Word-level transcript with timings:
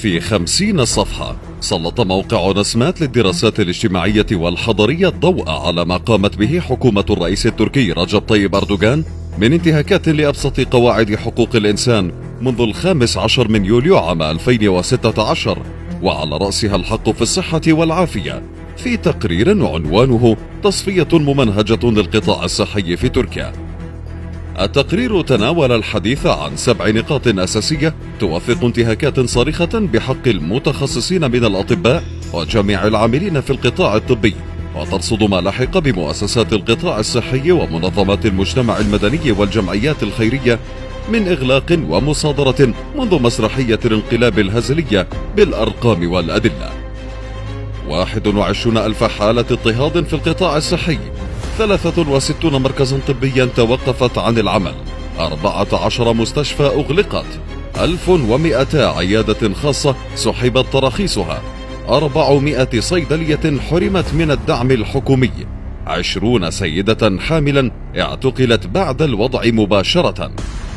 في 0.00 0.20
خمسين 0.20 0.84
صفحة. 0.84 1.36
سلط 1.60 2.00
موقع 2.00 2.52
نسمات 2.60 3.00
للدراسات 3.00 3.60
الاجتماعية 3.60 4.26
والحضرية 4.32 5.08
الضوء 5.08 5.50
على 5.50 5.84
ما 5.84 5.96
قامت 5.96 6.36
به 6.36 6.60
حكومة 6.60 7.04
الرئيس 7.10 7.46
التركي 7.46 7.92
رجب 7.92 8.18
طيب 8.18 8.54
أردوغان 8.54 9.04
من 9.38 9.52
انتهاكات 9.52 10.08
لأبسط 10.08 10.60
قواعد 10.60 11.14
حقوق 11.14 11.56
الإنسان 11.56 12.12
منذ 12.40 12.60
الخامس 12.60 13.16
عشر 13.16 13.48
من 13.48 13.64
يوليو 13.64 13.98
عام 13.98 14.22
2016 14.22 15.62
وعلى 16.02 16.36
رأسها 16.36 16.76
الحق 16.76 17.10
في 17.10 17.22
الصحة 17.22 17.62
والعافية. 17.68 18.42
في 18.76 18.96
تقرير 18.96 19.48
عنوانه 19.50 20.36
تصفية 20.62 21.08
ممنهجة 21.12 21.90
للقطاع 21.90 22.44
الصحي 22.44 22.96
في 22.96 23.08
تركيا. 23.08 23.69
التقرير 24.58 25.22
تناول 25.22 25.72
الحديث 25.72 26.26
عن 26.26 26.56
سبع 26.56 26.88
نقاط 26.88 27.28
أساسية 27.28 27.94
توثق 28.20 28.64
انتهاكات 28.64 29.20
صارخة 29.20 29.68
بحق 29.74 30.28
المتخصصين 30.28 31.30
من 31.30 31.44
الأطباء 31.44 32.02
وجميع 32.32 32.86
العاملين 32.86 33.40
في 33.40 33.50
القطاع 33.50 33.96
الطبي 33.96 34.34
وترصد 34.76 35.22
ما 35.22 35.40
لحق 35.40 35.78
بمؤسسات 35.78 36.52
القطاع 36.52 36.98
الصحي 37.00 37.52
ومنظمات 37.52 38.26
المجتمع 38.26 38.78
المدني 38.78 39.32
والجمعيات 39.32 40.02
الخيرية 40.02 40.58
من 41.12 41.28
إغلاق 41.28 41.78
ومصادرة 41.88 42.74
منذ 42.96 43.22
مسرحية 43.22 43.78
الانقلاب 43.84 44.38
الهزلية 44.38 45.06
بالأرقام 45.36 46.10
والأدلة. 46.10 46.70
21 47.88 48.76
ألف 48.76 49.04
حالة 49.04 49.40
اضطهاد 49.50 50.04
في 50.04 50.12
القطاع 50.14 50.56
الصحي 50.56 50.98
63 51.60 52.62
مركزا 52.62 52.98
طبيا 53.08 53.44
توقفت 53.44 54.18
عن 54.18 54.38
العمل. 54.38 54.74
14 55.18 56.12
مستشفى 56.12 56.62
أغلقت. 56.62 57.26
1200 57.80 58.96
عيادة 58.96 59.54
خاصة 59.54 59.94
سحبت 60.14 60.66
تراخيصها. 60.72 61.42
400 61.88 62.80
صيدلية 62.80 63.60
حرمت 63.70 64.14
من 64.14 64.30
الدعم 64.30 64.70
الحكومي. 64.70 65.30
20 65.86 66.50
سيدة 66.50 67.18
حاملا 67.18 67.70
اعتقلت 67.98 68.66
بعد 68.66 69.02
الوضع 69.02 69.42
مباشرة. 69.44 70.30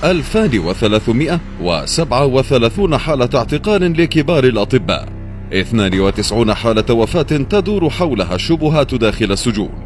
2337 0.03 2.97
حالة 2.97 3.29
اعتقال 3.35 4.01
لكبار 4.01 4.43
الأطباء. 4.43 5.09
92 5.53 6.53
حالة 6.53 6.93
وفاة 6.93 7.21
تدور 7.21 7.89
حولها 7.89 8.35
الشبهات 8.35 8.95
داخل 8.95 9.31
السجون. 9.31 9.82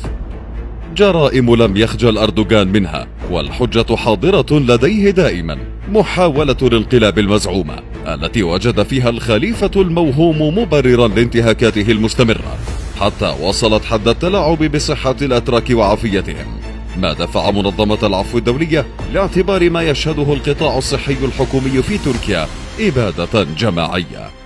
جرائم 0.97 1.55
لم 1.55 1.77
يخجل 1.77 2.19
أردوغان 2.19 2.69
منها 2.69 3.07
والحجة 3.31 3.97
حاضرة 3.97 4.59
لديه 4.59 5.11
دائما. 5.11 5.59
محاولة 5.93 6.57
الانقلاب 6.63 7.19
المزعومة 7.19 7.77
التي 8.07 8.43
وجد 8.43 8.83
فيها 8.83 9.09
الخليفة 9.09 9.71
الموهوم 9.77 10.59
مبررا 10.59 11.09
لانتهاكاته 11.09 11.93
المستمرة. 11.93 12.59
حتى 13.01 13.37
وصلت 13.41 13.85
حد 13.85 14.09
التلاعب 14.09 14.65
بصحة 14.65 15.17
الأتراك 15.23 15.71
وعافيتهم. 15.71 16.61
ما 16.97 17.13
دفع 17.13 17.51
منظمة 17.51 17.99
العفو 18.03 18.39
الدولية 18.39 18.87
لاعتبار 19.13 19.71
ما 19.71 19.83
يشهده 19.83 20.33
القطاع 20.33 20.79
الصحي 20.79 21.13
الحكومي 21.13 21.83
في 21.83 21.99
تركيا 21.99 22.47
إبادة 22.81 23.45
جماعية. 23.59 24.40